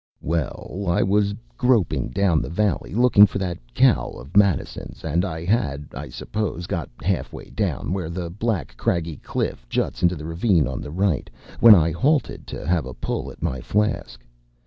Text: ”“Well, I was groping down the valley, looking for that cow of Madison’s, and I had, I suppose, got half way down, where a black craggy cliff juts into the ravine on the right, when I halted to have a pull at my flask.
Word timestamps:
”“Well, 0.19 0.85
I 0.87 1.03
was 1.03 1.35
groping 1.57 2.09
down 2.09 2.41
the 2.41 2.49
valley, 2.49 2.95
looking 2.95 3.27
for 3.27 3.37
that 3.37 3.59
cow 3.75 4.09
of 4.17 4.35
Madison’s, 4.35 5.03
and 5.03 5.23
I 5.23 5.45
had, 5.45 5.85
I 5.93 6.09
suppose, 6.09 6.65
got 6.65 6.89
half 7.03 7.31
way 7.31 7.51
down, 7.51 7.93
where 7.93 8.07
a 8.07 8.31
black 8.31 8.75
craggy 8.77 9.17
cliff 9.17 9.67
juts 9.69 10.01
into 10.01 10.15
the 10.15 10.25
ravine 10.25 10.65
on 10.67 10.81
the 10.81 10.89
right, 10.89 11.29
when 11.59 11.75
I 11.75 11.91
halted 11.91 12.47
to 12.47 12.65
have 12.65 12.87
a 12.87 12.95
pull 12.95 13.29
at 13.31 13.43
my 13.43 13.61
flask. 13.61 14.25